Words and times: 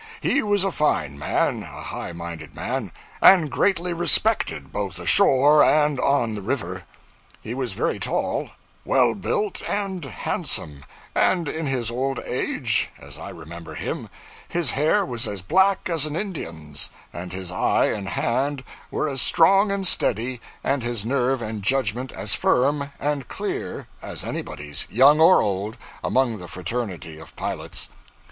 He 0.19 0.41
was 0.41 0.63
a 0.63 0.71
fine 0.71 1.19
man, 1.19 1.61
a 1.61 1.65
high 1.83 2.11
minded 2.11 2.55
man, 2.55 2.91
and 3.21 3.51
greatly 3.51 3.93
respected 3.93 4.71
both 4.73 4.97
ashore 4.97 5.63
and 5.63 5.99
on 5.99 6.33
the 6.33 6.41
river. 6.41 6.85
He 7.39 7.53
was 7.53 7.73
very 7.73 7.99
tall, 7.99 8.49
well 8.83 9.13
built, 9.13 9.61
and 9.69 10.03
handsome; 10.03 10.83
and 11.13 11.47
in 11.47 11.67
his 11.67 11.91
old 11.91 12.17
age 12.25 12.89
as 12.97 13.19
I 13.19 13.29
remember 13.29 13.75
him 13.75 14.09
his 14.49 14.71
hair 14.71 15.05
was 15.05 15.27
as 15.27 15.43
black 15.43 15.87
as 15.87 16.07
an 16.07 16.15
Indian's, 16.15 16.89
and 17.13 17.31
his 17.31 17.51
eye 17.51 17.85
and 17.85 18.09
hand 18.09 18.63
were 18.89 19.07
as 19.07 19.21
strong 19.21 19.69
and 19.69 19.85
steady 19.85 20.41
and 20.63 20.81
his 20.81 21.05
nerve 21.05 21.43
and 21.43 21.61
judgment 21.61 22.11
as 22.11 22.33
firm 22.33 22.91
and 22.99 23.27
clear 23.27 23.85
as 24.01 24.23
anybody's, 24.23 24.87
young 24.89 25.19
or 25.21 25.43
old, 25.43 25.77
among 26.03 26.39
the 26.39 26.47
fraternity 26.47 27.19
of 27.19 27.35
pilots. 27.35 27.87